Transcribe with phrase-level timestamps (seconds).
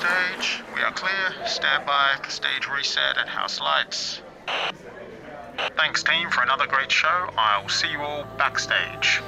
[0.00, 0.62] backstage.
[0.74, 1.46] We are clear.
[1.46, 4.20] Stand by for stage reset and house lights.
[5.76, 7.30] Thanks, team, for another great show.
[7.36, 9.20] I'll see you all backstage.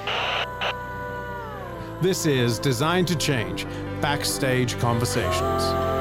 [2.00, 3.66] This is Design to Change
[4.00, 5.99] Backstage Conversations.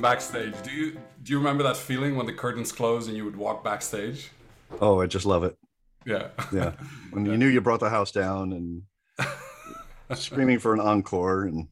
[0.00, 0.54] Backstage.
[0.62, 3.64] Do you do you remember that feeling when the curtains closed and you would walk
[3.64, 4.30] backstage?
[4.80, 5.56] Oh, I just love it.
[6.04, 6.28] Yeah.
[6.52, 6.72] Yeah.
[7.10, 8.82] When you knew you brought the house down and
[10.18, 11.68] screaming for an encore and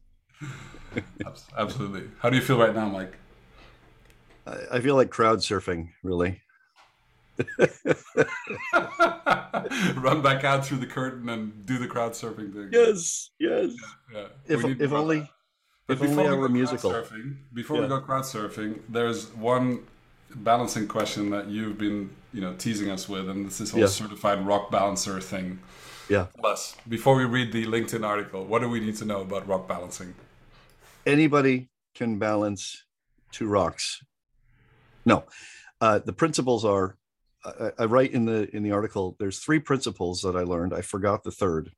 [1.57, 2.03] Absolutely.
[2.19, 3.15] How do you feel right now, Mike?
[4.47, 6.41] I, I feel like crowd surfing, really.
[9.95, 12.69] Run back out through the curtain and do the crowd surfing thing.
[12.71, 13.73] Yes, yes.
[14.13, 14.27] Yeah.
[14.47, 15.29] If, if only.
[15.87, 16.91] But if before we were go musical.
[16.91, 19.83] crowd surfing, before we go crowd surfing, there's one
[20.33, 23.87] balancing question that you've been, you know, teasing us with, and it's this whole Yeah.
[23.87, 25.59] certified rock balancer thing.
[26.09, 26.27] Yeah.
[26.39, 29.67] Plus, before we read the LinkedIn article, what do we need to know about rock
[29.67, 30.15] balancing?
[31.07, 32.83] anybody can balance
[33.31, 34.03] two rocks.
[35.05, 35.25] No,
[35.81, 36.97] uh, the principles are.
[37.45, 39.15] I, I write in the in the article.
[39.19, 40.73] There's three principles that I learned.
[40.73, 41.71] I forgot the third,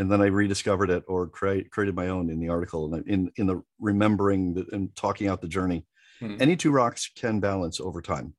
[0.00, 2.94] and then I rediscovered it or create, created my own in the article.
[2.94, 5.84] And in in the remembering the, and talking out the journey,
[6.20, 6.36] Hmm.
[6.40, 8.34] any two rocks can balance over time.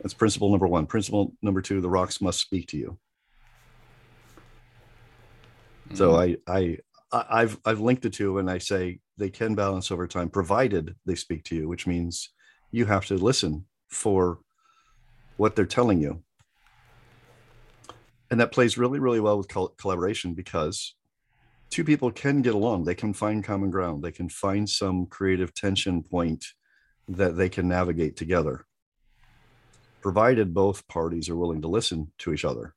[0.00, 0.86] That's principle number one.
[0.86, 2.98] Principle number two: the rocks must speak to you.
[5.94, 6.78] So I, I,
[7.12, 10.96] I- I've, I've linked the two, and I say they can balance over time, provided
[11.06, 12.30] they speak to you, which means
[12.72, 14.40] you have to listen for
[15.36, 16.22] what they're telling you.
[18.34, 20.96] And that plays really, really well with col- collaboration because
[21.70, 22.82] two people can get along.
[22.82, 24.02] They can find common ground.
[24.02, 26.44] They can find some creative tension point
[27.06, 28.66] that they can navigate together,
[30.00, 32.74] provided both parties are willing to listen to each other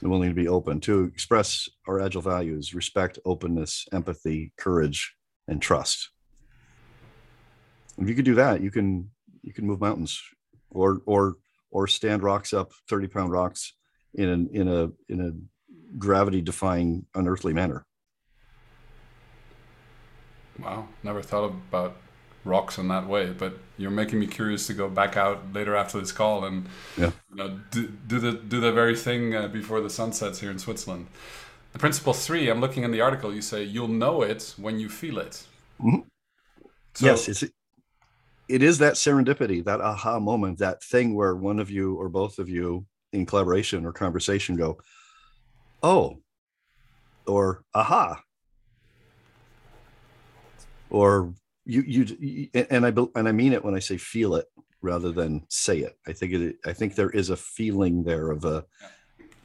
[0.00, 5.16] and willing to be open to express our agile values respect openness empathy courage
[5.48, 6.10] and trust
[7.98, 9.10] if you could do that you can
[9.42, 10.22] you can move mountains
[10.70, 11.36] or or
[11.70, 13.72] or stand rocks up 30 pound rocks
[14.14, 17.84] in an in a in a gravity defying unearthly manner
[20.58, 21.96] Wow, never thought about
[22.44, 25.98] rocks in that way, but you're making me curious to go back out later after
[25.98, 26.66] this call and
[26.96, 27.10] Yeah.
[27.30, 30.50] you know, do, do the do the very thing uh, before the sun sets here
[30.50, 31.06] in Switzerland.
[31.72, 33.34] The principle three, I'm looking in the article.
[33.34, 35.44] You say you'll know it when you feel it.
[35.80, 36.04] Mhm.
[36.94, 37.42] So, yes it's
[38.48, 42.38] it is that serendipity that aha moment that thing where one of you or both
[42.38, 44.78] of you in collaboration or conversation go
[45.82, 46.18] oh
[47.26, 48.20] or aha.
[50.90, 51.32] Or
[51.64, 54.46] you you and i and i mean it when i say feel it
[54.82, 55.96] rather than say it.
[56.06, 58.64] I think it i think there is a feeling there of a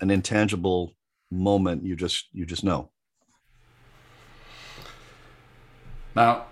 [0.01, 0.93] an intangible
[1.31, 2.89] moment you just you just know.
[6.15, 6.47] Now,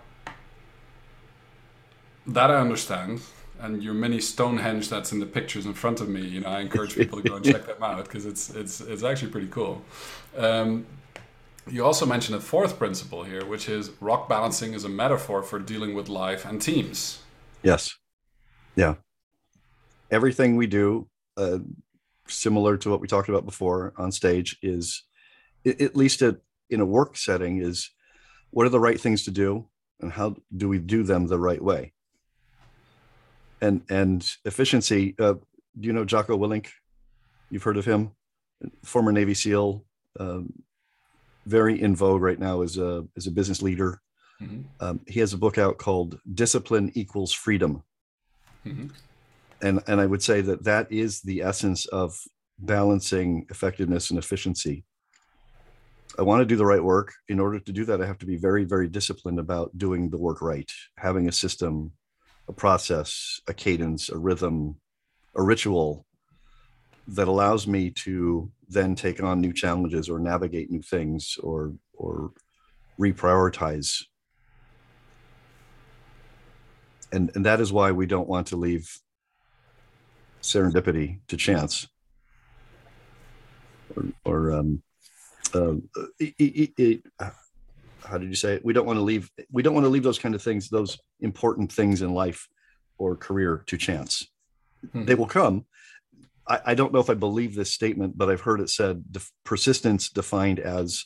[2.27, 3.21] that I understand,
[3.59, 6.21] and your mini Stonehenge that's in the pictures in front of me.
[6.21, 9.03] You know, I encourage people to go and check them out because it's it's it's
[9.03, 9.83] actually pretty cool.
[10.37, 10.85] Um,
[11.69, 15.59] you also mentioned a fourth principle here, which is rock balancing is a metaphor for
[15.59, 17.19] dealing with life and teams.
[17.61, 17.95] Yes.
[18.75, 18.95] Yeah.
[20.09, 21.59] Everything we do, uh,
[22.27, 25.03] similar to what we talked about before on stage, is
[25.65, 26.37] at least at,
[26.69, 27.89] in a work setting, is
[28.51, 29.67] what are the right things to do
[29.99, 31.93] and how do we do them the right way?
[33.61, 35.15] And and efficiency.
[35.19, 35.33] Uh,
[35.79, 36.67] do you know Jocko Willink?
[37.49, 38.11] You've heard of him,
[38.83, 39.83] former Navy SEAL,
[40.19, 40.53] um,
[41.45, 44.01] very in vogue right now as a as a business leader.
[44.41, 44.65] Mhm.
[44.79, 47.83] Um, he has a book out called "Discipline Equals Freedom."
[48.65, 48.91] Mhm.
[49.61, 52.19] and and i would say that that is the essence of
[52.59, 54.83] balancing effectiveness and efficiency
[56.19, 58.25] i want to do the right work in order to do that i have to
[58.25, 61.91] be very very disciplined about doing the work right having a system
[62.47, 64.75] a process a cadence a rhythm
[65.35, 66.05] a ritual
[67.07, 72.31] that allows me to then take on new challenges or navigate new things or or
[72.99, 74.03] reprioritize.
[77.11, 78.99] And and that is why we don't want to leave
[80.41, 81.87] serendipity to chance.
[83.95, 84.83] Or, or um
[85.53, 85.75] uh,
[86.19, 87.01] it, it, it,
[88.05, 90.03] how did you say it we don't want to leave we don't want to leave
[90.03, 92.47] those kind of things those important things in life
[92.97, 94.27] or career to chance
[94.91, 95.05] Hmm.
[95.05, 95.65] they will come
[96.47, 99.31] I, I don't know if i believe this statement but i've heard it said def-
[99.43, 101.03] persistence defined as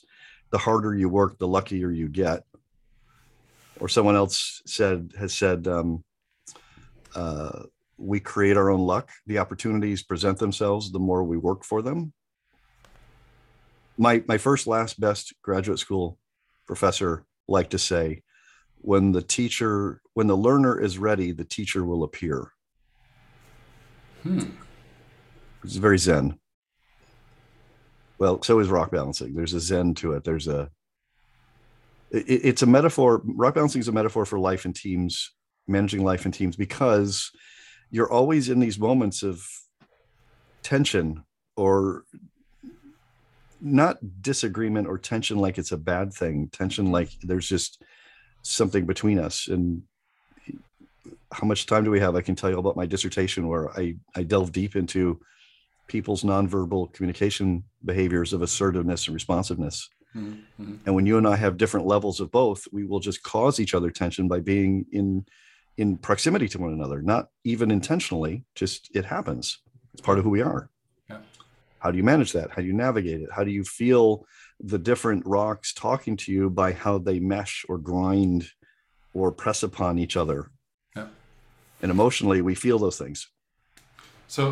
[0.52, 2.44] the harder you work, the luckier you get.
[3.80, 6.04] Or someone else said has said, um,
[7.16, 7.64] uh,
[7.96, 9.10] we create our own luck.
[9.26, 12.12] The opportunities present themselves the more we work for them.
[13.98, 16.18] My my first, last, best graduate school
[16.66, 18.22] professor liked to say,
[18.78, 22.52] when the teacher, when the learner is ready, the teacher will appear.
[24.22, 24.50] Hmm.
[25.64, 26.38] It's very zen.
[28.18, 29.34] Well, so is rock balancing.
[29.34, 30.24] There's a zen to it.
[30.24, 30.70] There's a
[32.10, 33.22] it, it's a metaphor.
[33.24, 35.32] Rock balancing is a metaphor for life in teams,
[35.66, 37.30] managing life in teams, because
[37.90, 39.44] you're always in these moments of
[40.62, 41.24] tension
[41.56, 42.04] or
[43.62, 47.82] not disagreement or tension like it's a bad thing tension like there's just
[48.42, 49.82] something between us and
[51.32, 53.94] how much time do we have i can tell you about my dissertation where i
[54.16, 55.20] i delve deep into
[55.86, 60.74] people's nonverbal communication behaviors of assertiveness and responsiveness Mm-hmm.
[60.84, 63.72] and when you and i have different levels of both we will just cause each
[63.72, 65.24] other tension by being in
[65.78, 69.62] in proximity to one another not even intentionally just it happens
[69.92, 70.70] it's part of who we are.
[71.82, 74.24] How do you manage that how do you navigate it how do you feel
[74.60, 78.48] the different rocks talking to you by how they mesh or grind
[79.12, 80.50] or press upon each other
[80.96, 81.08] Yeah.
[81.82, 83.28] and emotionally we feel those things
[84.28, 84.42] So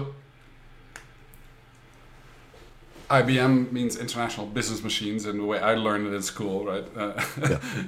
[3.11, 6.87] IBM means International Business Machines, in the way I learned it in school, right?
[6.97, 7.15] Uh,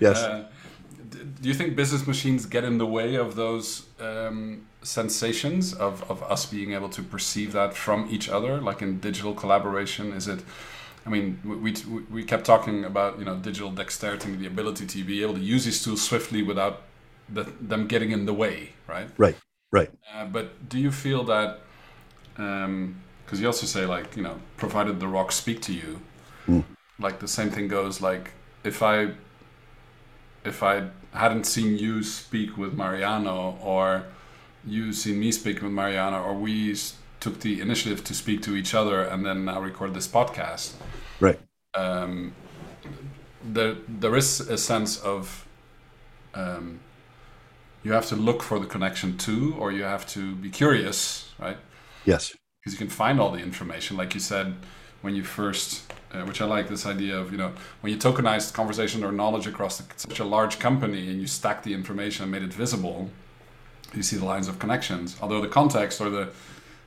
[0.01, 0.19] Yes.
[0.29, 0.49] uh,
[1.13, 6.23] do you think business machines get in the way of those um, sensations of, of
[6.25, 10.13] us being able to perceive that from each other, like in digital collaboration?
[10.13, 10.41] Is it?
[11.05, 15.05] I mean, we, we, we kept talking about you know digital dexterity, the ability to
[15.05, 16.83] be able to use these tools swiftly without
[17.29, 19.09] the, them getting in the way, right?
[19.19, 19.37] right
[19.71, 21.61] right Uh, but do you feel that?
[22.35, 26.01] Because you also say like you know, provided the rocks speak to you,
[26.99, 28.01] like the same thing goes.
[28.01, 28.31] Like
[28.65, 29.11] if I,
[30.45, 34.05] if I hadn't seen you speak with Mariano, or
[34.65, 36.75] you seen me speak with Mariano, or we
[37.21, 40.73] took the initiative to speak to each other, and then now record this podcast,
[41.21, 41.39] right.
[41.75, 42.35] Um,
[43.45, 45.47] there there is a sense of
[46.35, 46.81] um,
[47.83, 51.57] you have to look for the connection too, or you have to be curious, right?
[52.05, 52.35] yes.
[52.61, 54.55] Because you can find all the information, like you said
[55.01, 58.53] when you first, uh, which I like this idea of, you know, when you tokenized
[58.53, 62.33] conversation or knowledge across the, such a large company and you stack the information and
[62.33, 63.11] made it visible,
[63.95, 65.17] you see the lines of connections.
[65.21, 66.31] Although the context or the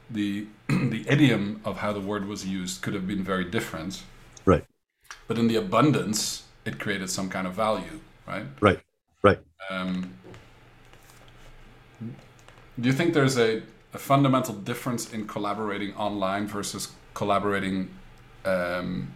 [0.09, 4.03] the the idiom of how the word was used could have been very different.
[4.45, 4.65] Right.
[5.27, 8.45] But in the abundance it created some kind of value right?
[8.59, 8.79] Right.
[9.21, 9.39] Right.
[9.69, 10.13] Um,
[11.99, 13.63] do you think there's a,
[13.93, 17.89] a fundamental difference in collaborating online versus collaborating
[18.45, 19.11] um,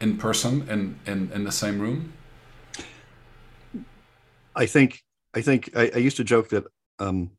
[0.00, 2.12] in person in, in, in the same room
[4.58, 5.02] I think
[5.34, 6.64] I think I, I used to joke that
[6.98, 7.30] um,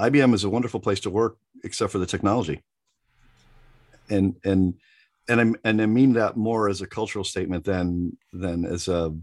[0.00, 2.62] IBM is a wonderful place to work, except for the technology.
[4.08, 4.74] And and
[5.28, 9.14] and I and I mean that more as a cultural statement than than as a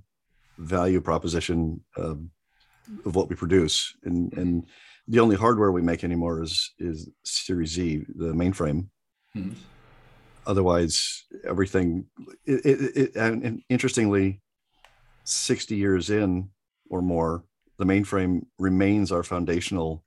[0.58, 2.16] value proposition uh,
[3.06, 3.96] of what we produce.
[4.04, 4.66] And and
[5.08, 8.88] the only hardware we make anymore is is Series Z, the mainframe.
[9.36, 9.56] Mhm.
[10.48, 12.06] Otherwise, everything.
[12.46, 14.42] It, it, it, and, and interestingly,
[15.24, 16.50] sixty years in
[16.90, 17.44] or more,
[17.78, 20.04] the mainframe remains our foundational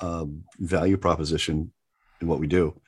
[0.00, 1.72] um, value proposition
[2.20, 2.80] in what we do.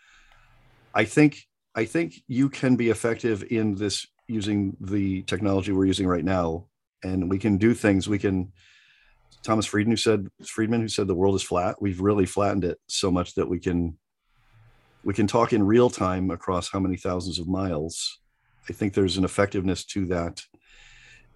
[0.95, 6.07] I think I think you can be effective in this using the technology we're using
[6.07, 6.67] right now,
[7.03, 8.09] and we can do things.
[8.09, 8.53] We can.
[9.43, 11.77] Thomas Friedman, who said Friedman, who said the world is flat.
[11.81, 13.99] We've really flattened it so much that we can
[15.05, 18.19] we can talk in real time across how many thousands of miles.
[18.69, 20.43] I think there's an effectiveness to that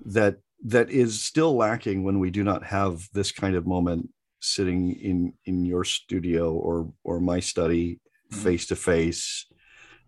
[0.04, 4.08] that that is still lacking when we do not have this kind of moment
[4.40, 9.46] sitting in in your studio or or my study face to face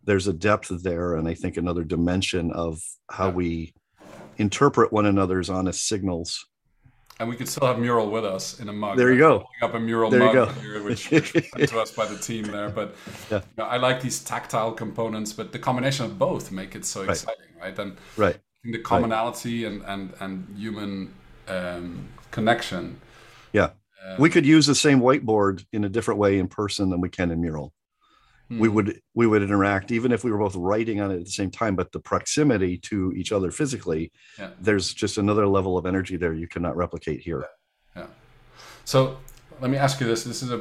[0.05, 3.75] there's a depth there and i think another dimension of how we
[4.38, 6.47] interpret one another's honest signals
[7.21, 9.41] and we could still have mural with us in a mug There you right?
[9.61, 9.67] go.
[9.67, 10.47] Up a mural There you mug go.
[10.61, 12.97] here, which, which was sent to us by the team there but
[13.31, 13.39] Yeah.
[13.39, 17.00] you know, i like these tactile components but the combination of both make it so
[17.03, 17.11] Right.
[17.11, 21.15] exciting right and right the commonality and and and human
[21.49, 23.00] um, connection.
[23.53, 23.71] Yeah.
[24.19, 27.31] we could use the same whiteboard in a different way in person than we can
[27.31, 27.73] in mural
[28.50, 28.75] we Hmm.
[28.75, 31.50] would we would interact even if we were both writing on it at the same
[31.50, 34.50] time but the proximity to each other physically Yeah.
[34.61, 37.47] there's just another level of energy there you cannot replicate here
[37.97, 38.07] Yeah.
[38.85, 39.19] So
[39.61, 40.25] let me ask you this.
[40.25, 40.61] This is a,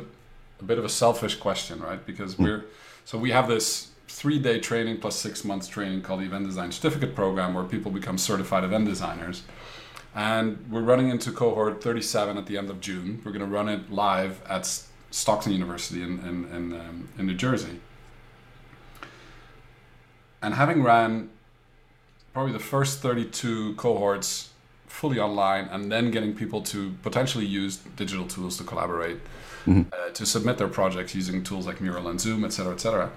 [0.60, 2.06] a bit of a selfish question, right?
[2.06, 2.44] Because Hmm.
[2.44, 2.66] we're
[3.06, 6.72] so we have this three day training plus six months training called the Event Design
[6.72, 9.44] Certificate Program, where people become certified event designers.
[10.16, 13.22] And we're running into cohort 37 at the end of June.
[13.24, 14.66] We're going to run it live at
[15.12, 17.80] Stockton University in, in, in, um, in New Jersey.
[20.42, 21.30] And having ran
[22.34, 24.50] probably the first 32 cohorts
[24.88, 29.18] fully online and then getting people to potentially use digital tools to collaborate,
[29.66, 29.82] mm-hmm.
[29.94, 33.12] uh, to submit their projects using tools like Mural and Zoom, et cetera, et cetera.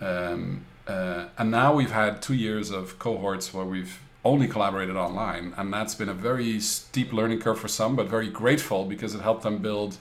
[0.00, 5.52] Um, uh, and now we've had two years of cohorts where we've only collaborated online,
[5.56, 9.20] and that's been a very steep learning curve for some, but very grateful because it
[9.20, 9.96] helped them build.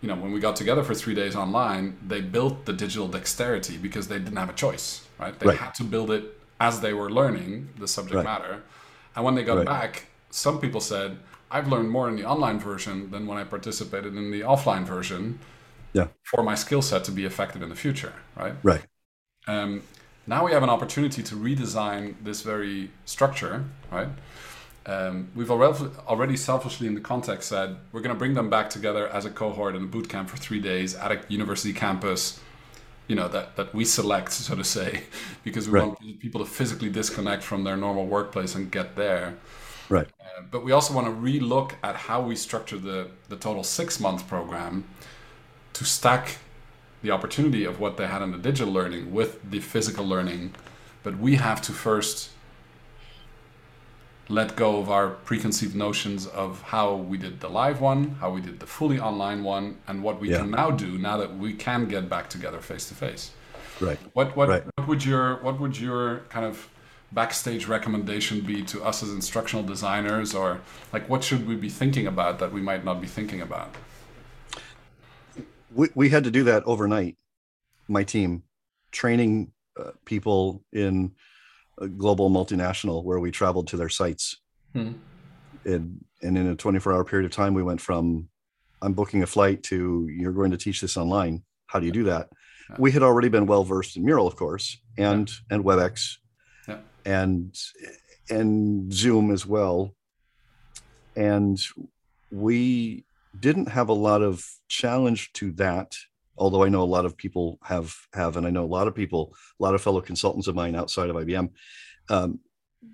[0.00, 3.76] You know, when we got together for three days online, they built the digital dexterity
[3.76, 5.38] because they didn't have a choice, right?
[5.38, 5.58] They right.
[5.58, 8.24] had to build it as they were learning the subject right.
[8.24, 8.62] matter.
[9.14, 9.66] And when they got right.
[9.66, 11.18] back, some people said,
[11.50, 15.40] I've learned more in the online version than when I participated in the offline version
[15.92, 16.08] yeah.
[16.22, 18.54] for my skill set to be effective in the future, right?
[18.62, 18.82] Right.
[19.46, 19.82] Um,
[20.26, 24.08] now we have an opportunity to redesign this very structure, right?
[24.90, 29.06] Um, we've already, selfishly in the context said we're going to bring them back together
[29.08, 32.40] as a cohort in a boot camp for three days at a university campus
[33.06, 35.02] you know that that we select so to say
[35.44, 35.88] because we right.
[35.88, 39.36] want people to physically disconnect from their normal workplace and get there.
[39.88, 40.08] Right.
[40.20, 44.00] Uh, but we also want to relook at how we structure the the total six
[44.00, 44.84] month program
[45.72, 46.38] to stack
[47.02, 50.54] the opportunity of what they had in the digital learning with the physical learning,
[51.02, 52.30] but we have to first
[54.30, 58.40] let go of our preconceived notions of how we did the live one, how we
[58.40, 60.38] did the fully online one, and what we yeah.
[60.38, 63.32] can now do now that we can get back together face to face.
[63.80, 63.98] Right.
[64.12, 64.64] What what right.
[64.76, 66.68] what would your what would your kind of
[67.12, 70.60] backstage recommendation be to us as instructional designers or
[70.92, 73.74] like what should we be thinking about that we might not be thinking about?
[75.74, 77.16] we, we had to do that overnight
[77.88, 78.42] my team
[78.92, 81.12] training uh, people in
[81.78, 84.40] a global multinational where we traveled to their sites
[84.74, 84.92] hmm.
[85.64, 88.28] and, and in a 24 hour period of time we went from
[88.82, 92.04] i'm booking a flight to you're going to teach this online how do you do
[92.04, 92.28] that
[92.68, 92.76] yeah.
[92.78, 95.54] we had already been well versed in mural of course and yeah.
[95.56, 96.16] and webex
[96.68, 96.78] yeah.
[97.04, 97.56] and
[98.28, 99.94] and zoom as well
[101.16, 101.60] and
[102.30, 103.04] we
[103.38, 105.94] didn't have a lot of challenge to that
[106.40, 108.94] although i know a lot of people have have and i know a lot of
[108.94, 111.50] people a lot of fellow consultants of mine outside of ibm
[112.08, 112.40] um,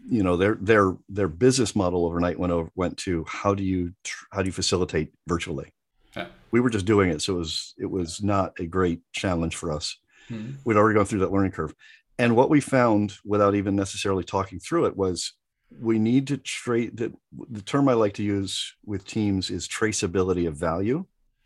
[0.09, 3.93] you know their their their business model overnight went over went to how do you
[4.33, 5.73] how do you facilitate virtually
[6.17, 6.27] yeah.
[6.51, 9.73] we were just doing it so it was it was not a great challenge for
[9.73, 9.97] us
[10.29, 10.53] mm-hmm.
[10.65, 11.75] we'd already gone through that learning curve
[12.19, 15.35] and what we found without even necessarily talking through it was
[15.81, 17.13] we need to trade the,
[17.51, 21.05] the term I like to use with teams is traceability of value.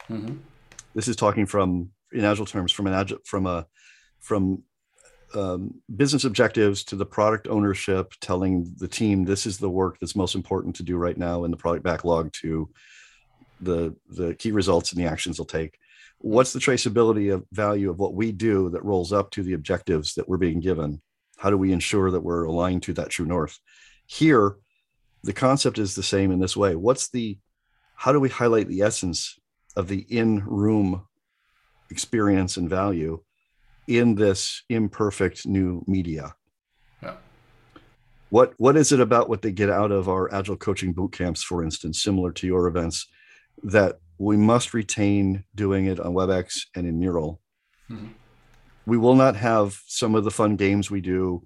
[0.09, 0.37] Mm-hmm.
[0.95, 3.67] This is talking from in agile terms from an agile from a
[4.19, 4.63] from
[5.35, 10.17] um, business objectives to the product ownership, telling the team this is the work that's
[10.17, 12.69] most important to do right now in the product backlog to
[13.61, 15.79] the the key results and the actions they'll take.
[16.19, 20.15] What's the traceability of value of what we do that rolls up to the objectives
[20.15, 21.01] that we're being given?
[21.39, 23.59] How do we ensure that we're aligned to that true north?
[24.07, 24.57] Here,
[25.23, 26.77] the concept is the same in this way.
[26.77, 27.39] What's the,
[27.95, 29.39] how do we highlight the essence
[29.77, 31.07] of the in room
[31.91, 33.23] experience and value
[33.87, 36.35] in this imperfect new media?
[37.03, 37.17] Yeah.
[38.31, 41.43] What, what is it about what they get out of our agile coaching boot camps,
[41.43, 43.07] for instance, similar to your events,
[43.63, 47.41] that we must retain doing it on WebEx and in Mural?
[47.91, 48.09] Mm-hmm.
[48.87, 51.45] We will not have some of the fun games we do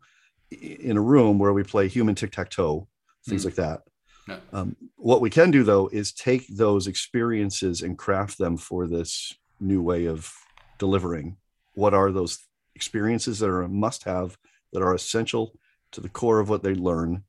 [0.51, 2.87] in a room where we play human tic tac toe,
[3.27, 3.47] things mm.
[3.47, 3.81] like that.
[4.29, 4.39] Yeah.
[4.53, 9.35] Um, what we can do though is take those experiences and craft them for this
[9.61, 10.33] new way of
[10.79, 11.37] delivering.
[11.75, 14.39] What are those experiences that are a must have,
[14.73, 15.55] that are essential
[15.93, 17.25] to the core of what they learn?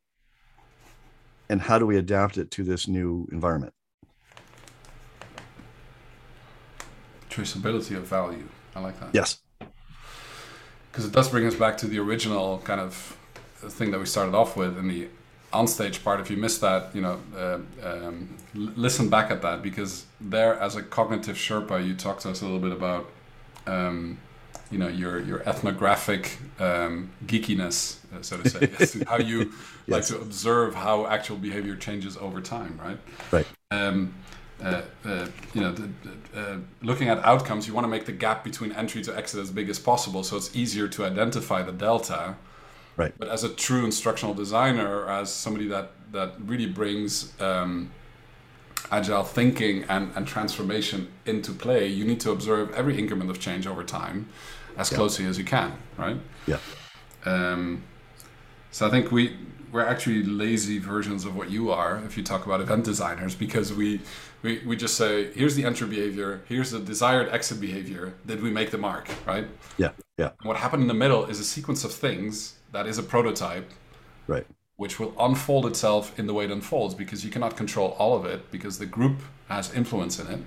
[1.50, 3.74] And how do we adapt it to this new environment?
[7.30, 8.48] Traceability of value.
[8.76, 9.10] I like that.
[9.14, 9.40] Yes
[10.96, 13.18] because it does bring us back to the original kind of
[13.58, 15.10] thing that we started off with in the
[15.56, 16.20] onstage part.
[16.20, 20.76] If you missed that, you know, uh, um, listen back at that because there, as
[20.76, 23.10] a cognitive Sherpa, you talked to us a little bit about,
[23.68, 24.18] um,
[24.72, 29.50] you know, your your ethnographic um, geekiness, uh, so to say, how you yes.
[29.88, 32.98] like to observe how actual behavior changes over time, right?
[33.32, 33.48] Right.
[33.72, 34.14] Um,
[34.64, 35.90] uh, uh, you know, the,
[36.36, 39.52] uh, looking at outcomes, you want to make the gap between entry to exit as
[39.52, 42.36] big as possible, so it's easier to identify the delta.
[42.98, 43.14] Right.
[43.18, 47.92] But as a true instructional designer, as somebody that that really brings um,
[48.92, 53.68] agile thinking and, and transformation into play, you need to observe every increment of change
[53.68, 54.30] over time
[54.78, 54.98] as Yeah.
[54.98, 56.18] closely as you can, right?
[56.48, 56.60] Yeah.
[57.26, 57.84] Um,
[58.72, 59.36] so I think we
[59.72, 63.74] we're actually lazy versions of what you are if you talk about event designers because
[63.74, 64.00] we
[64.42, 68.14] we, we just say here's the entry behavior, here's the desired exit behavior.
[68.26, 69.48] Did we make the mark, right?
[69.78, 69.90] Yeah.
[70.18, 70.32] Yeah.
[70.40, 73.70] And what happened in the middle is a sequence of things that is a prototype
[74.28, 74.46] Right.
[74.78, 78.26] which will unfold itself in the way it unfolds because you cannot control all of
[78.34, 79.18] it because the group
[79.48, 80.42] has influence in it.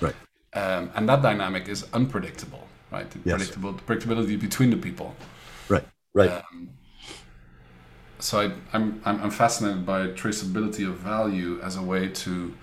[0.00, 0.14] Right.
[0.62, 3.08] Um, and that dynamic is unpredictable, right?
[3.10, 3.36] The Yes.
[3.36, 5.08] predictable predictability between the people.
[5.68, 5.86] Right.
[6.14, 6.30] Right.
[6.30, 6.70] Um,
[8.18, 12.54] so I, I'm, I'm I'm fascinated by traceability of value as a way to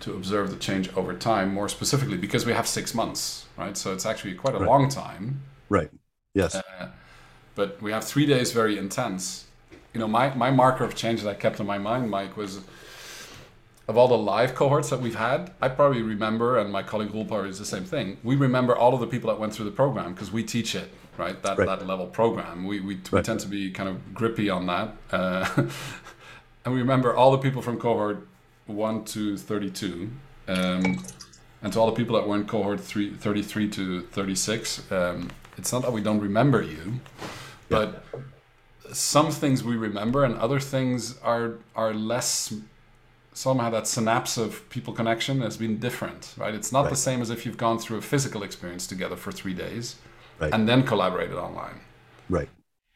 [0.00, 1.46] to observe the change over time.
[1.54, 3.76] More specifically, because we have six months, right?
[3.76, 4.68] So it's actually quite a Right.
[4.72, 5.24] long time.
[5.68, 5.90] right.
[6.34, 6.54] Yes.
[6.54, 6.88] Uh,
[7.54, 9.46] but we have three days very intense.
[9.94, 12.60] You know, my, my marker of change that I kept in my mind, Mike, was
[13.88, 17.46] of all the live cohorts that we've had, I probably remember, and my colleague Ulpar
[17.46, 18.16] is the same thing.
[18.22, 20.90] We remember all of the people that went through the program because we teach it,
[21.18, 21.40] right?
[21.42, 21.66] That Right.
[21.66, 22.64] that level program.
[22.64, 25.46] We we, we tend to be kind of grippy on that, uh,
[26.64, 28.26] and we remember all the people from cohort
[28.66, 30.10] one to thirty-two.
[30.48, 31.02] Um,
[31.62, 35.72] and to all the people that were in cohort three, 33 to 36, um, it's
[35.72, 37.00] not that we don't remember you,
[37.68, 38.04] but
[38.92, 42.52] some things we remember and other things are are less
[43.32, 47.30] somehow that synapse of people connection has been different right it's not the same as
[47.30, 49.96] if you've gone through a physical experience together for three days
[50.38, 50.52] Right.
[50.52, 51.80] and then collaborated online
[52.28, 52.48] right.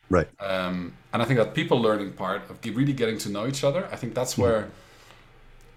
[0.09, 0.29] Right.
[0.41, 3.89] um, and I think that people learning part of really getting to know each other,
[3.91, 4.69] I think that's where,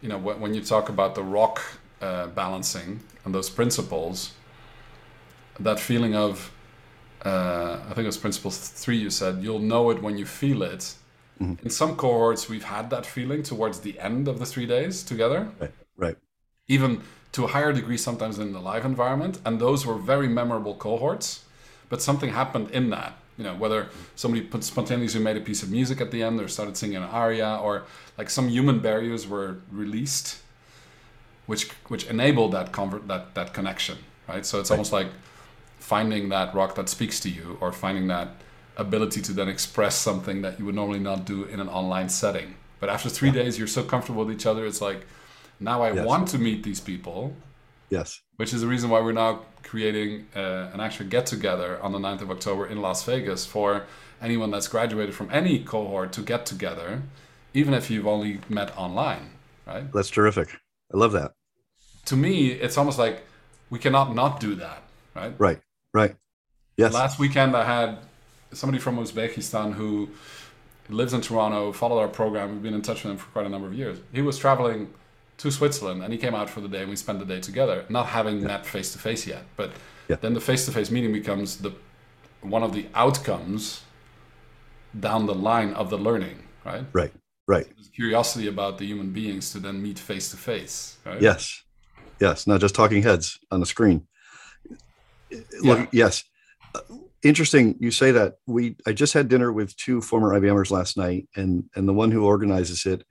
[0.01, 1.61] you know, when, when you talk about the rock
[2.01, 4.33] uh, balancing and those principles,
[5.59, 6.51] that feeling of,
[7.25, 10.63] uh, I think it was principle three, you said, you'll know it when you feel
[10.63, 10.95] it.
[11.63, 15.49] In some cohorts, we've had that feeling towards the end of the three days together
[15.59, 15.71] Right.
[15.95, 16.17] Right.
[16.67, 20.75] even to a higher degree sometimes in the live environment and those were very memorable
[20.75, 21.45] cohorts
[21.87, 25.69] but something happened in that you know whether somebody put spontaneously made a piece of
[25.71, 27.83] music at the end or started singing an aria or
[28.17, 30.39] like some human barriers were released
[31.45, 35.07] which which enabled that convert that that connection right so it's almost like
[35.79, 38.29] finding that rock that speaks to you or finding that
[38.77, 42.55] ability to then express something that you would normally not do in an online setting
[42.79, 45.05] but after three days you're so comfortable with each other it's like
[45.59, 46.05] now i Yes.
[46.05, 47.35] want to meet these people
[47.89, 48.21] Yes.
[48.37, 51.99] which is the reason why we're now creating uh, an actual get together on the
[51.99, 53.85] 9th of October in Las Vegas for
[54.21, 57.01] anyone that's graduated from any cohort to get together,
[57.53, 59.31] even if you've only met online,
[59.67, 59.91] right?
[59.93, 60.49] That's terrific.
[60.93, 61.33] I love that.
[62.05, 63.23] To me, it's almost like
[63.69, 64.81] we cannot not do that,
[65.15, 65.33] right?
[65.37, 65.59] Right.
[65.93, 66.15] Right.
[66.77, 66.93] Yes.
[66.93, 67.99] Last weekend, I had
[68.51, 70.09] somebody from Uzbekistan who
[70.89, 72.51] lives in Toronto, followed our program.
[72.53, 73.99] We've been in touch with him for quite a number of years.
[74.11, 74.91] He was traveling
[75.37, 77.85] to Switzerland and he came out for the day and we spent the day together,
[77.89, 79.43] not having met face to face yet.
[79.55, 79.71] But
[80.07, 80.17] Yeah.
[80.21, 81.71] then the face to face meeting becomes the
[82.41, 83.81] one of the outcomes
[84.99, 86.85] down the line of the learning, right?
[86.93, 87.13] Right.
[87.47, 87.67] Right.
[87.75, 91.21] There's curiosity about the human beings to then meet face to face, right?
[91.21, 91.63] Yes.
[92.19, 92.47] Yes.
[92.47, 94.07] Not just talking heads on the screen.
[95.61, 96.23] Look, yes.
[96.73, 96.81] Uh,
[97.21, 97.75] Interesting.
[97.79, 98.35] You say that.
[98.47, 102.11] We I just had dinner with two former IBMers last night, and and the one
[102.11, 103.05] who organizes it,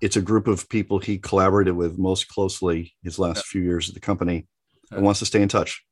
[0.00, 3.94] it's a group of people he collaborated with most closely his last few years at
[3.94, 4.48] the company,
[4.90, 5.04] and Yeah.
[5.04, 5.84] wants to stay in touch.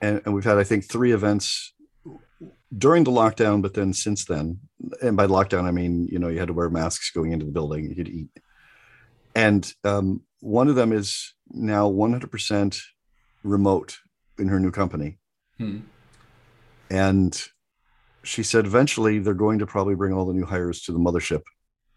[0.00, 1.74] And and we've had I think three events
[2.76, 4.60] during the lockdown, but then since then,
[5.02, 7.52] and by lockdown I mean you know you had to wear masks going into the
[7.52, 8.30] building, you could eat,
[9.34, 12.80] and um, one of them is now 100%
[13.42, 13.98] remote
[14.38, 15.18] in her new company.
[15.58, 15.78] Hmm.
[16.90, 17.40] And
[18.22, 21.42] she said eventually they're going to probably bring all the new hires to the mothership,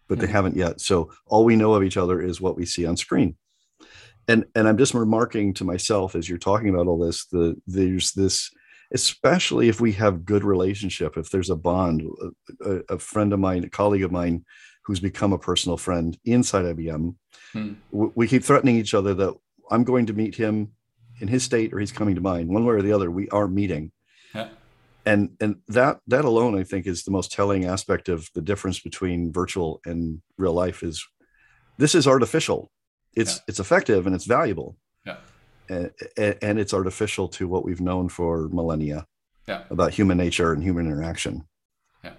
[0.08, 0.30] but they Mhm.
[0.30, 0.80] haven't yet.
[0.80, 3.36] So all we know of each other is what we see on screen.
[4.28, 8.12] And and I'm just remarking to myself as you're talking about all this, the there's
[8.12, 8.50] this,
[8.92, 12.02] especially if we have good relationship, if there's a bond,
[12.60, 14.44] a, a- friend of mine, a colleague of mine
[14.84, 17.16] who's become a personal friend inside IBM,
[17.52, 17.72] Hmm.
[17.90, 19.34] w- we keep threatening each other that
[19.70, 20.72] I'm going to meet him
[21.22, 22.48] in his state or he's coming to mine.
[22.48, 23.92] One way or the other, we are meeting
[24.34, 24.48] Yeah.
[25.06, 28.78] and and that that alone i think is the most telling aspect of the difference
[28.88, 30.00] between virtual and
[30.42, 30.96] real life is
[31.82, 32.70] this is artificial
[33.20, 33.42] it's Yeah.
[33.48, 34.68] it's effective and it's valuable
[35.08, 35.16] Yeah.
[35.68, 35.90] and,
[36.48, 39.00] and it's artificial to what we've known for millennia
[39.50, 39.62] Yeah.
[39.76, 41.34] about human nature and human interaction
[42.04, 42.14] Yeah.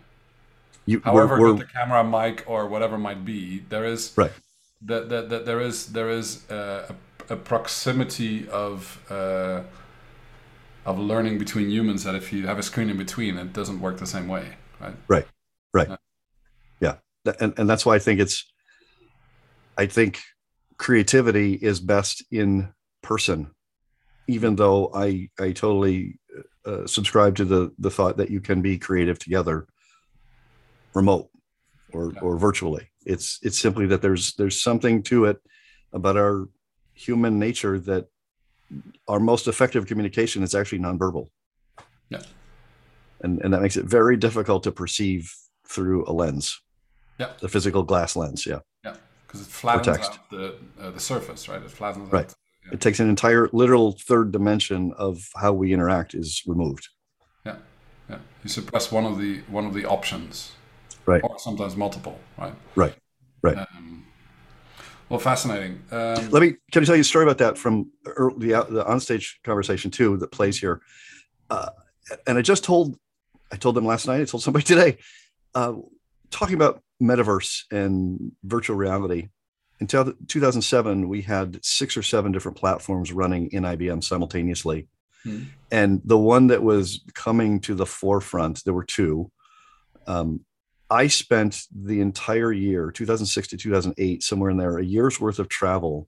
[0.90, 3.40] you we're- however we're- good the camera mic or whatever might be
[3.74, 4.34] there is Right.
[4.90, 6.96] that that that there is there is uh, a,
[7.30, 9.62] a proximity of uh,
[10.86, 13.98] of learning between humans that if you have a screen in between it doesn't work
[13.98, 14.46] the same way
[14.80, 14.96] right?
[17.26, 18.52] Th- and, and that's why i think it's
[19.78, 20.20] i think
[20.78, 23.52] creativity is best in person
[24.28, 26.20] even though i i totally
[26.66, 29.68] uh, subscribe to the the thought that you can be creative together
[30.94, 31.30] remote
[31.92, 32.20] or Yeah.
[32.22, 32.90] or virtually.
[33.06, 35.38] It's it's simply that there's there's something to it
[35.92, 36.48] about our
[36.94, 38.08] human nature that
[39.08, 41.28] our most effective communication is actually nonverbal
[42.10, 42.22] Yeah.
[43.22, 45.32] and and that makes it very difficult to perceive
[45.68, 46.62] through a lens
[47.20, 47.32] Yeah.
[47.40, 48.96] the physical glass lens yeah Yeah,
[49.28, 51.62] because it flattens out the uh, the surface, right?
[51.62, 52.26] It flattens Right.
[52.26, 52.36] out.
[52.74, 56.88] it takes an entire literal third dimension of how we interact is removed
[57.46, 57.58] Yeah,
[58.10, 58.20] yeah.
[58.44, 60.52] You suppress one of the one of the options,
[61.06, 61.22] Right.
[61.24, 62.56] Or sometimes multiple, right?
[62.76, 62.96] right
[63.42, 64.06] right Um,
[65.10, 65.82] well, fascinating.
[65.92, 68.70] Um, let me can i tell you a story about that from ear- the out-
[68.72, 70.82] the onstage conversation too that plays here
[71.50, 71.70] uh,
[72.28, 72.98] and i just told
[73.52, 74.98] i told them last night i told somebody today
[75.56, 75.74] uh,
[76.32, 79.30] talking about metaverse and virtual reality
[79.80, 84.88] in 2007 we had six or seven different platforms running in ibm simultaneously
[85.26, 85.44] Hmm.
[85.72, 89.32] and the one that was coming to the forefront there were two
[90.06, 90.42] um,
[90.94, 95.50] i spent the entire year 2006 to 2008 somewhere in there a year's worth of
[95.50, 96.08] travel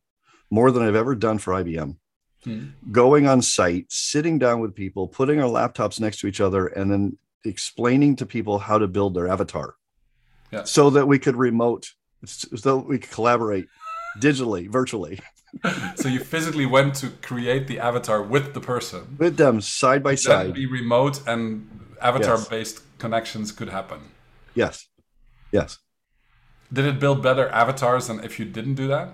[0.50, 1.96] more than i've ever done for ibm
[2.44, 6.68] hmm, going on site sitting down with people putting our laptops next to each other
[6.68, 9.76] and then explaining to people how to build their avatar
[10.52, 10.64] Yeah.
[10.64, 11.94] so that we could remote
[12.26, 13.68] so we could collaborate
[14.20, 15.20] digitally virtually
[15.96, 19.16] so you physically went to create the avatar with the person.
[19.18, 21.70] with them side by side be remote and
[22.02, 24.00] avatar-based connections could happen.
[24.56, 24.88] Yes
[25.52, 25.78] yes
[26.72, 29.10] Did it build better avatars than if you didn't do that?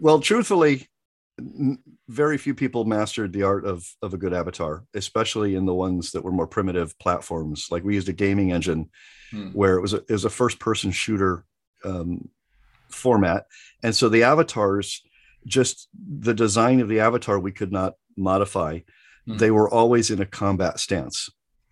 [0.00, 0.88] well truthfully
[2.08, 6.12] very few people mastered the art of of a good avatar especially in the ones
[6.12, 8.88] that were more primitive platforms like we used a gaming engine
[9.32, 9.50] Hmm.
[9.52, 11.44] where it was a, it was a first person shooter
[11.84, 12.28] um,
[12.90, 13.44] format
[13.84, 15.02] and so the avatars
[15.46, 18.80] just the design of the avatar we could not modify
[19.26, 19.36] Hmm.
[19.36, 21.28] they were always in a combat stance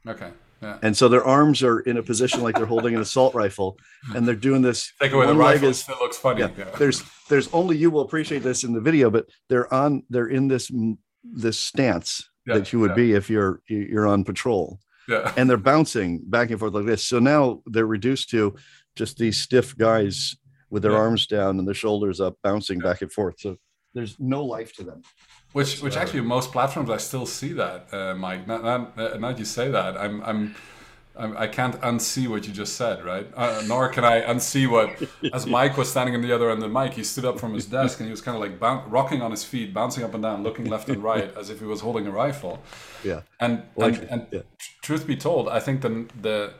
[0.06, 0.30] Okay.
[0.62, 0.78] Yeah.
[0.82, 3.78] and so their arms are in a position like they're holding an assault rifle
[4.14, 6.40] and they're doing this Take away the rifle, it is still looks funny.
[6.40, 6.64] yeah, Yeah.
[6.78, 10.48] there's there's only you will appreciate this in the video but they're on they're in
[10.48, 10.70] this
[11.22, 15.32] this stance that you would be if you're you're on patrol Yeah.
[15.36, 18.56] and they're bouncing back and forth like this so now they're reduced to
[18.96, 20.34] just these stiff guys
[20.70, 23.56] with their arms down and their shoulders up bouncing back and forth so
[23.94, 25.02] there's no life to them
[25.52, 28.46] Which, which actually, most platforms I still see that, uh, Mike.
[28.46, 30.54] Now, now, uh, now you say that, I'm, I'm,
[31.16, 33.26] I'm, I can't unsee what you just said, right?
[33.34, 36.70] Uh, nor can I unsee what, as Mike was standing on the other end of
[36.72, 38.88] the mic, he stood up from his desk and he was kind of like boun
[38.90, 41.64] rocking on his feet, bouncing up and down, looking left and right, as if he
[41.64, 42.62] was holding a rifle.
[43.02, 44.40] yeah And Like- and, and yeah.
[44.82, 46.52] truth be told, I think the the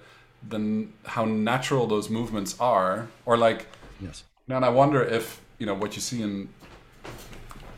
[0.48, 3.66] the how natural those movements are, or like
[4.01, 6.48] yes and I wonder if you know what you see in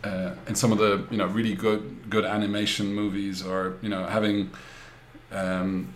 [0.04, 4.06] uh, in some of the you know really good good animation movies, or you know
[4.06, 4.50] having
[5.32, 5.94] um,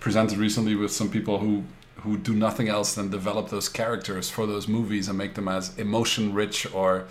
[0.00, 1.64] presented recently with some people who
[2.02, 5.76] who do nothing else than develop those characters for those movies and make them as
[5.78, 7.06] emotion rich or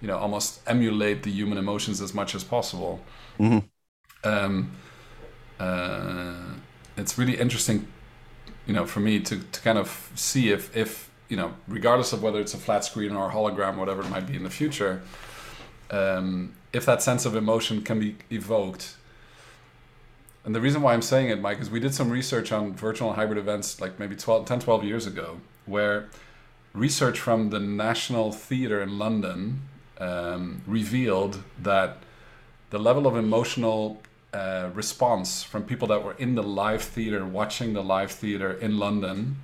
[0.00, 3.00] you know almost emulate the human emotions as much as possible.
[3.38, 3.68] Mhm.
[4.22, 4.72] Um,
[5.60, 6.54] uh,
[6.96, 7.88] it's really interesting
[8.66, 12.22] you know, for me to, to kind of see if, if, you know, regardless of
[12.22, 15.02] whether it's a flat screen or a hologram, whatever it might be in the future,
[15.90, 18.96] um, if that sense of emotion can be evoked.
[20.44, 23.08] And the reason why I'm saying it, Mike, is we did some research on virtual
[23.08, 26.08] and hybrid events like maybe 12, 10, 12 years ago, where
[26.74, 29.62] research from the National Theatre in London
[29.98, 31.98] um, revealed that
[32.70, 34.02] the level of emotional
[34.34, 38.78] uh, response from people that were in the live theater, watching the live theater in
[38.78, 39.36] London,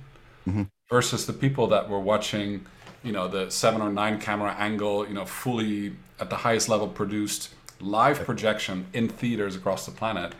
[0.89, 2.65] versus the people that were watching,
[3.03, 6.87] you know, the seven or nine camera angle, you know, fully at the highest level
[6.87, 10.33] produced live projection in theaters across the planet,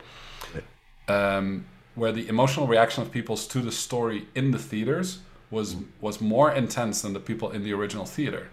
[1.07, 5.19] um, where the emotional reaction of people to the story in the theaters
[5.49, 8.49] was was more intense than the people in the original theater.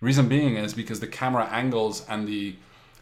[0.00, 2.56] Reason being is because the camera angles and the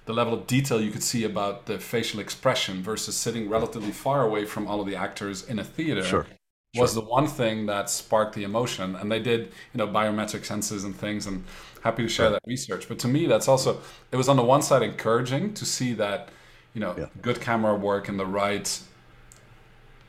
[0.07, 4.24] the level of detail you could see about the facial expression versus sitting relatively far
[4.24, 6.27] away from all of the actors in a theater Sure,
[6.75, 8.95] was the one thing that sparked the emotion.
[8.97, 11.45] And they did, you know, biometric senses and things, and
[11.83, 12.89] happy to share that research.
[12.89, 13.81] But to me, that's also
[14.13, 16.29] it was on the one side encouraging to see that,
[16.75, 17.07] you know, Yeah.
[17.23, 18.81] good camera work and the right,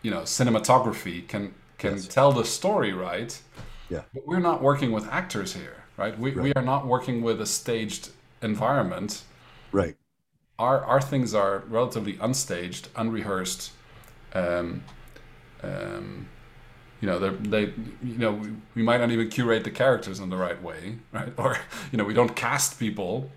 [0.02, 2.08] you know, cinematography can can Yes.
[2.08, 3.40] tell the story right.
[3.90, 4.04] Yeah.
[4.14, 6.18] But we're not working with actors here, right?
[6.20, 8.10] We, we are not working with a staged
[8.42, 9.24] environment
[9.72, 9.96] right
[10.58, 13.72] our our things are relatively unstaged, unrehearsed,
[14.34, 14.84] um,
[15.64, 16.28] um,
[17.02, 17.62] you know they they
[18.04, 21.32] you know we, we might not even curate the characters in the right way right
[21.44, 21.58] or
[21.92, 23.30] you know we don't cast people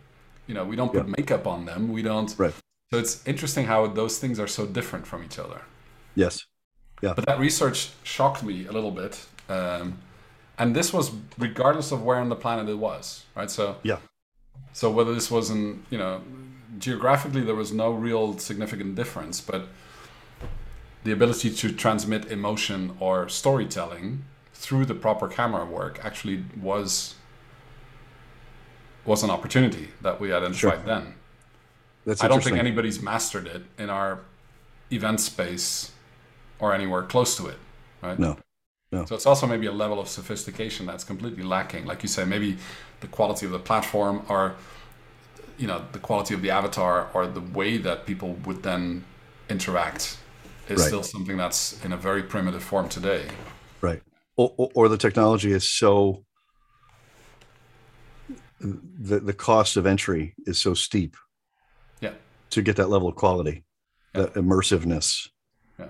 [0.47, 1.15] you know we don't put Yeah.
[1.19, 2.55] makeup on them we don't Right.
[2.91, 5.61] so it's interesting how those things are so different from each other
[6.15, 6.45] Yes.
[7.03, 7.15] Yeah.
[7.17, 9.15] But that research shocked me a little bit
[9.49, 9.99] um,
[10.59, 13.99] and this was regardless of where on the planet it was right so Yeah.
[14.73, 16.21] so whether this was in you know
[16.79, 19.63] geographically there was no real significant difference but
[21.05, 27.15] the ability to transmit emotion or storytelling through the proper camera work actually was
[29.05, 30.77] was an opportunity that we identified Sure.
[30.87, 31.15] then
[32.07, 34.21] That's I don't think anybody's mastered it in our
[34.93, 35.91] event space
[36.61, 37.59] or anywhere close to it,
[38.01, 38.19] right?
[38.19, 38.37] No.
[38.93, 39.05] No.
[39.07, 41.87] So it's also maybe a level of sophistication that's completely lacking.
[41.87, 42.59] Like you say, maybe
[43.01, 44.55] the quality of the platform or
[45.59, 49.05] you know the quality of the avatar or the way that people would then
[49.49, 50.19] interact
[50.73, 50.87] is Right.
[50.89, 53.27] still something that's in a very primitive form today.
[53.81, 54.03] Right.
[54.37, 56.25] Or, or, or the technology is so
[58.61, 61.17] the the cost of entry is so steep
[62.01, 62.13] Yeah.
[62.51, 63.65] to get that level of quality,
[64.15, 65.29] that immersiveness.
[65.79, 65.87] Yeah.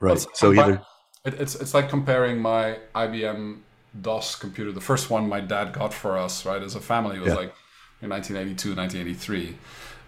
[0.00, 0.16] Right.
[0.18, 0.80] Well, So either
[1.24, 3.58] it, it's it's like comparing my IBM
[4.00, 7.28] DOS computer, the first one my dad got for us, right, as a family, was
[7.28, 7.34] Yeah.
[7.34, 7.54] like
[8.02, 9.56] in 1982, 1983,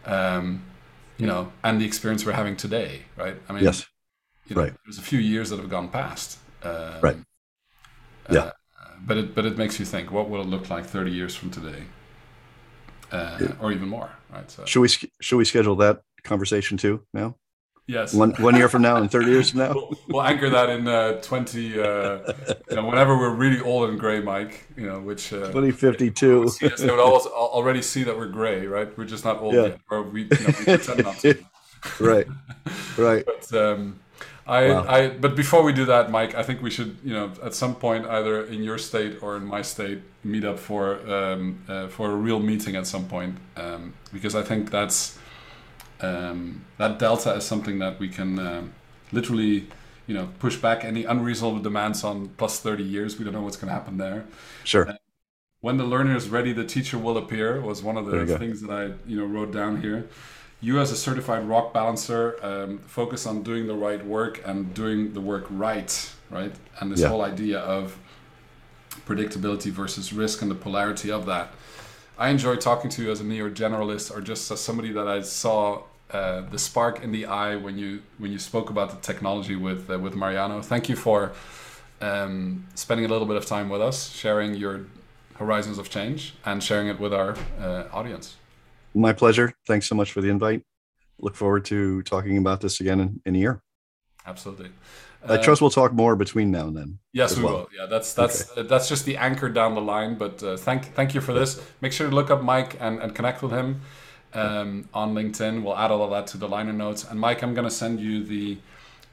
[0.04, 0.62] um,
[1.18, 3.36] you know, and the experience we're having today, right?
[3.48, 3.86] I mean, yes.
[4.46, 4.72] you know, right.
[4.84, 7.16] There's a few years that have gone past, um, Right.
[8.30, 8.40] Yeah.
[8.40, 8.52] uh,
[9.06, 11.50] but it but it makes you think, what will it look like 30 years from
[11.50, 11.82] today,
[13.12, 14.50] uh, or even more, right?
[14.50, 14.88] So Should we
[15.20, 17.36] should we schedule that conversation too now?
[17.88, 19.72] Yes, One one year from now and 30 years from now?
[19.74, 22.32] we'll, we'll anchor that in uh, 20 uh,
[22.70, 26.50] you know whenever we're really old and gray mike you know which uh, 2052.
[26.60, 29.62] yes, they would always, already see that we're gray right we're just not old Yeah.
[29.68, 31.34] yet or we, you know, we pretend not to
[32.00, 32.26] right.
[32.96, 33.24] Right.
[33.32, 33.98] but um,
[34.46, 34.84] I, Wow.
[34.88, 37.74] I but before we do that mike i think we should you know at some
[37.74, 40.82] point either in your state or in my state meet up for
[41.16, 45.18] um, uh, for a real meeting at some point um, because i think that's
[46.00, 48.72] um, that delta is something that we can um,
[49.12, 49.66] literally
[50.06, 53.18] you know push back any unreasonable demands on plus 30 years.
[53.18, 54.24] We don't know what's going to happen there.
[54.64, 54.96] Sure.
[55.60, 58.70] when the learner is ready the teacher will appear was one of the things that
[58.70, 60.08] i you know wrote down here.
[60.60, 65.14] You as a certified rock balancer um, focus on doing the right work and doing
[65.14, 65.92] the work right
[66.30, 66.54] right?
[66.80, 67.08] And this Yeah.
[67.08, 67.96] whole idea of
[69.06, 71.52] predictability versus risk and the polarity of that
[72.18, 75.20] i enjoy talking to you as a neo generalist or just as somebody that i
[75.20, 79.56] saw uh, the spark in the eye when you when you spoke about the technology
[79.56, 81.32] with uh, with mariano thank you for
[82.00, 84.86] um, spending a little bit of time with us sharing your
[85.34, 88.36] horizons of change and sharing it with our uh, audience
[88.94, 89.52] My pleasure.
[89.66, 90.62] Thanks so much for the invite.
[91.20, 93.62] Look forward to talking about this again in, in a year.
[94.26, 94.70] absolutely
[95.26, 96.98] I Uh, trust we'll talk more between now and then.
[97.12, 97.52] Yes, we well.
[97.54, 97.68] will.
[97.76, 100.16] Yeah, that's that's uh, that's just the anchor down the line.
[100.16, 101.60] But uh, thank thank you for this.
[101.80, 103.80] Make sure to look up Mike and, and connect with him
[104.34, 105.62] um, on LinkedIn.
[105.62, 107.04] We'll add all of that to the liner notes.
[107.04, 108.58] And Mike, I'm going to send you the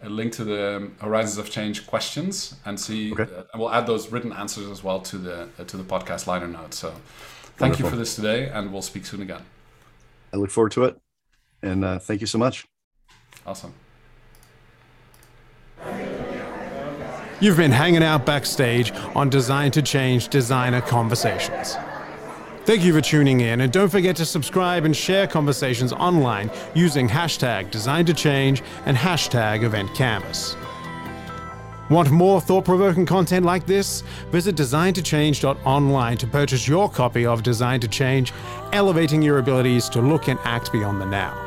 [0.03, 3.11] a link to the um, Horizons of Change questions and see.
[3.13, 3.23] Okay.
[3.23, 6.27] Uh, and we'll add those written answers as well to the uh, to the podcast
[6.27, 6.77] liner notes.
[6.77, 6.93] So,
[7.57, 9.41] thank you for this today, and we'll speak soon again.
[10.31, 10.99] I look forward to it.
[11.63, 12.67] And uh, thank you so much.
[13.47, 13.73] Awesome.
[17.41, 21.75] You've been hanging out backstage on Design to Change Designer Conversations.
[22.63, 27.09] Thank you for tuning in, and don't forget to subscribe and share conversations online using
[27.09, 30.55] hashtag Design to Change and hashtag Event Canvas.
[31.89, 34.01] Want more thought provoking content like this?
[34.31, 38.31] Visit designtochange.online to purchase your copy of Design to Change,
[38.71, 41.44] elevating your abilities to look and act beyond the now.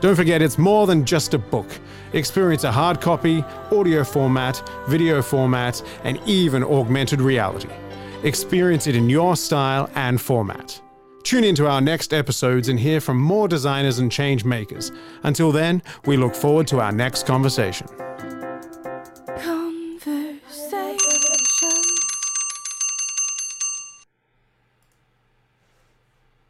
[0.00, 1.66] Don't forget, it's more than just a book.
[2.12, 7.68] Experience a hard copy, audio format, video format, and even augmented reality.
[8.22, 10.80] Experience it in your style and format.
[11.24, 14.92] Tune into our next episodes and hear from more designers and change makers.
[15.24, 17.88] Until then, we look forward to our next conversation.